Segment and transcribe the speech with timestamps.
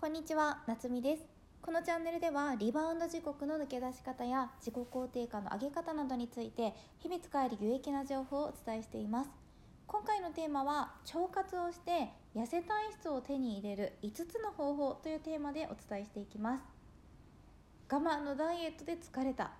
[0.00, 1.24] こんにちは、なつみです。
[1.60, 9.30] このチャンネルではリバウンド時刻の抜け出し方や自己肯定感の上げ方などについて日々使える有益な情報をお伝えしています。
[9.86, 16.62] 今回のテーマは腸活をして痩せ体質を手に入れる5つの方法というテーマでお伝えしていきます。
[17.92, 19.50] 我慢のダイエットで疲れた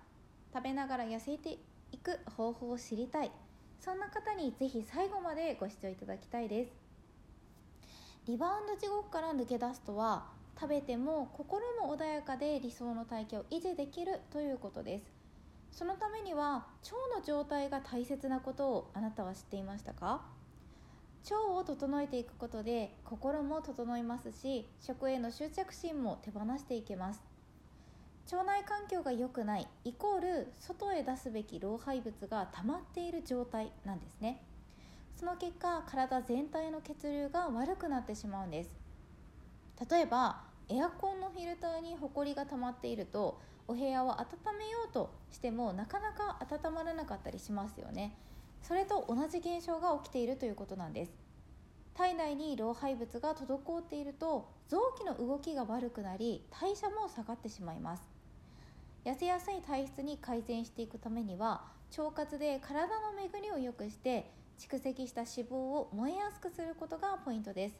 [0.55, 1.59] 食べながら痩せて
[1.91, 3.31] いく方法を知りたい
[3.79, 6.90] そんな方にぜひ最後までご視聴いただきたいです
[8.27, 10.27] リバウンド地獄から抜け出すとは
[10.59, 15.05] 食べても心も穏やかで理想の体型を維持できるということです。
[15.71, 20.21] そのためには腸の状態が大切なことをあなたは知っていましたか？
[21.31, 27.23] 腸を整えていくことで心も整いますし食への執着心も手放していけます。
[28.31, 34.43] 腸内環境が良くないイコール外へ出すべき老廃物が溜まっている状態なんですね。
[35.21, 38.71] その結果体全体の血流が悪くなってしまうんです。
[39.87, 44.25] 例えばエアコンのフィルターにホコリが溜まっているとお部屋を温
[44.57, 48.17] めようとしてもなかなか温まらなかったりしますよね。
[48.63, 51.11] それと同じ現象が起きているということなんです。
[51.93, 58.09] 体内に老廃物が滞っていると臓器の動きが悪くなり代謝も下がってしまいます。
[59.05, 61.61] 痩せやすい体質に改善していくためには
[61.95, 67.75] 腸活で体の巡りを良くして蓄積した脂肪を燃えやすくすることがポイントです。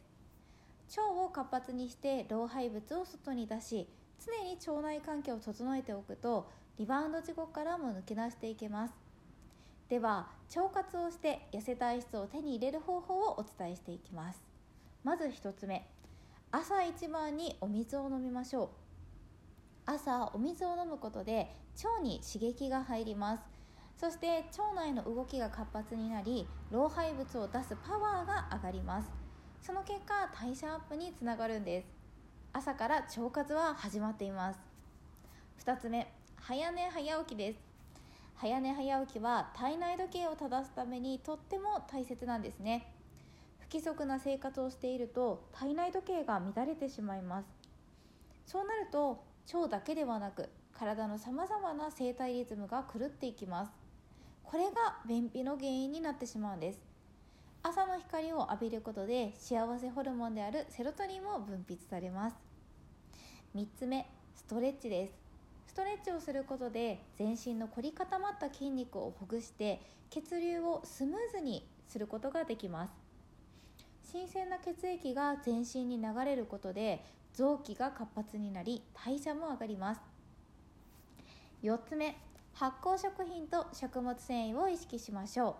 [0.98, 3.88] 腸を活発にして老廃物を外に出し
[4.18, 8.94] 常に腸内環境を整えておくとリバウンド事故からも抜け出していけます。
[9.88, 14.42] では腸活をして痩せ体質を手に入れる方法をお伝えしていきます。
[15.04, 15.88] まず1つ目。
[16.50, 18.68] 朝一番にお水を飲みましょう。
[19.86, 23.51] 朝お水を飲むことで腸に刺激が入ります。
[24.02, 29.08] そして腸内の動きが活発になり老廃物を出すパワーが上がります。
[29.60, 31.86] その結果代謝アップにつながるんです。
[32.52, 34.58] 朝から腸活は始まっています。
[35.64, 37.60] 2つ目早寝早起きです。
[38.34, 42.92] 早寝早起きは体内時計を正すためにとっても大切なんですね。
[43.60, 47.46] 不規則な生活をしていると体内時計が乱れてしまいます。
[48.46, 49.22] そうなると
[49.54, 53.91] 腸だけではなく体のさまざまな生体リズムが狂っていきます。
[54.44, 56.80] これが便秘の原因になってしまうんです。
[57.62, 62.36] 朝の光を浴びることで幸せホルモンであるセロトニンも分泌されます。
[63.54, 65.14] 3つ目ストレッチです。
[65.68, 69.80] ストレッチをすることで全身の凝り固まった筋肉をほぐして
[70.10, 72.92] 血流をスムーズにすることができます。
[74.12, 80.00] 新鮮な血液が全身に流れることで臓器が活発になり代謝も上がります。
[81.62, 82.16] 4つ目
[82.54, 85.56] 発酵食品と食物繊維を意識しましょ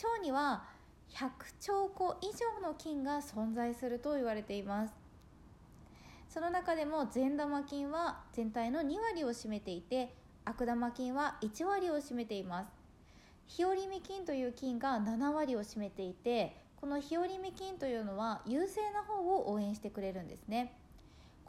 [0.00, 0.06] う。
[0.06, 0.64] 腸には
[1.10, 1.30] 100
[1.60, 4.94] 兆個以上の菌が存在すると言われています。
[6.28, 10.14] その中でも善玉菌は全体の2割を占めていて
[10.44, 12.68] 悪玉菌は1割を占めています。
[13.46, 20.74] 日和見菌という菌が7割を占めていてこの日和見菌というのは優勢な方を応援してくれるんですね。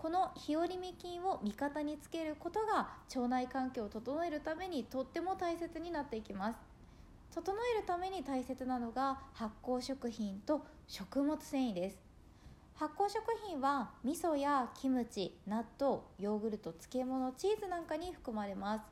[0.04, 6.60] この日和見菌を味方につけることが腸内環境を整えるためにとっても大切になっていきます。
[7.34, 12.04] 整えるために大切なのが発酵食品と食物繊維です。
[12.76, 18.84] 発酵食品は味噌やキムチ納豆ヨーグルト漬物チーズなんかに含まれます。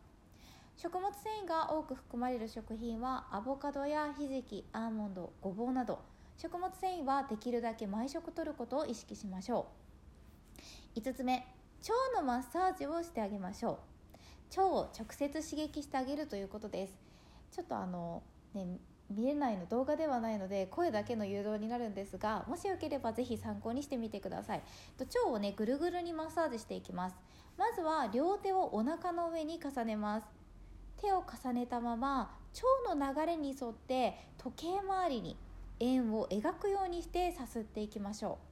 [0.78, 6.00] 食物繊維が多く含まれる食品はアボカドやひじきアーモンドごぼうなど。
[6.38, 9.91] 食物繊維はできるだけ毎食とることを意識しましょう。
[10.96, 11.34] 5つ目
[11.82, 13.80] 腸のマッサージをしてあげましょ
[14.54, 14.60] う。
[14.60, 16.94] 腸を直接刺激してあげるということです。
[17.52, 18.22] ちょっとあの
[18.54, 18.80] ね
[19.10, 24.62] 見えないの動画ではないので声だけの誘導になるんですがもしよければぜひ参考にしてみてください。
[25.00, 27.16] 腸をねぐるぐるにマッサージしていきます。
[27.58, 30.28] まずは両手をお腹の上に重ねます。
[30.98, 32.38] 手を重ねたまま
[32.88, 35.36] 腸の流れに沿って時計回りに
[35.80, 38.51] 円を描くようにしてさすっていきましょう。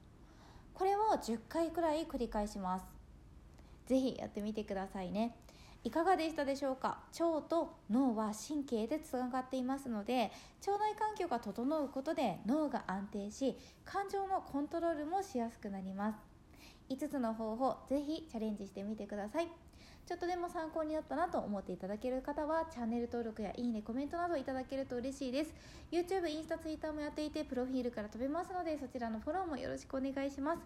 [0.80, 2.86] これを10回くらい繰り返します。
[3.86, 5.36] 是非やってみてくださいね。
[5.84, 7.02] いかがでしたでしょうか？
[7.20, 10.32] 腸と脳は神経でつながっていますので
[10.66, 16.18] 腸内環境が整うことで脳が安定し感情のコントロールもしやすくなります。
[16.88, 19.48] 5つの方法是非チャレンジしてみてください。
[20.10, 25.54] ちょっとでも参考になったなと思っていただける方はチャンネル登録やいいねコメントなどいただけると嬉しいです。
[25.92, 30.62] YouTube、インスタ、Twitter もやっていてプロフィールから飛べますのでそちらのフォローもよろしくお願いします。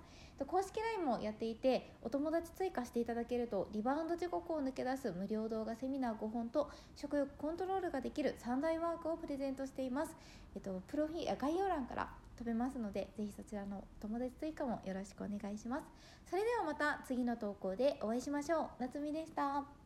[0.47, 10.17] 公式 LINE もやっていてお友達追加していただけるとリバウンド時刻を抜け出す無料動画セミナー5本と食欲コントロールができる3大ワークをプレゼントしています、
[10.57, 15.85] えっと、プロフィール概要欄から飛べますのでぜひそちらの友達追加もよろしくお願いします。
[16.29, 18.69] それではまた次の投稿でお会いしましょう。
[18.81, 19.84] 夏美でした。